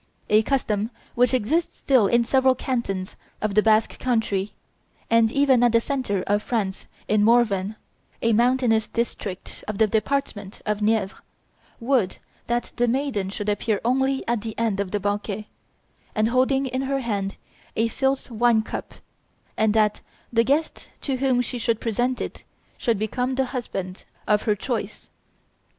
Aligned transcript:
A 0.29 0.41
custom 0.41 0.89
which 1.13 1.31
exists 1.31 1.77
still 1.77 2.07
in 2.07 2.23
several 2.23 2.55
cantons 2.55 3.15
of 3.39 3.53
the 3.53 3.61
Basque 3.61 3.99
country, 3.99 4.53
and 5.11 5.31
even 5.31 5.61
at 5.61 5.73
the 5.73 5.79
centre 5.79 6.23
of 6.25 6.41
France 6.41 6.87
in 7.07 7.23
Morvan, 7.23 7.75
a 8.19 8.33
mountainous 8.33 8.87
district 8.87 9.63
of 9.67 9.77
the 9.77 9.85
department 9.85 10.59
of 10.65 10.79
the 10.79 10.85
Nievre, 10.85 11.21
would 11.79 12.17
that 12.47 12.73
the 12.77 12.87
maiden 12.87 13.29
should 13.29 13.47
appear 13.47 13.79
only 13.85 14.27
at 14.27 14.41
the 14.41 14.57
end 14.57 14.79
of 14.79 14.89
the 14.89 14.99
banquet, 14.99 15.45
and 16.15 16.29
holding 16.29 16.65
in 16.65 16.81
her 16.81 17.01
hand 17.01 17.37
a 17.75 17.87
filled 17.87 18.27
wine 18.31 18.63
cup, 18.63 18.95
and 19.55 19.75
that 19.75 20.01
the 20.33 20.43
guest 20.43 20.89
to 21.01 21.17
whom 21.17 21.41
she 21.41 21.59
should 21.59 21.79
present 21.79 22.19
it 22.19 22.43
should 22.75 22.97
become 22.97 23.35
the 23.35 23.45
husband 23.53 24.05
of 24.27 24.41
her 24.41 24.55
choice. 24.55 25.11